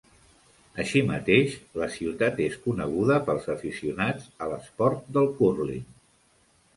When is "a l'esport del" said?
4.47-5.29